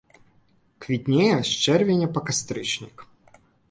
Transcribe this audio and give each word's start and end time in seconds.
Квітнее 0.85 1.37
з 1.51 1.55
чэрвеня 1.67 2.07
па 2.19 2.27
кастрычнік. 2.31 3.09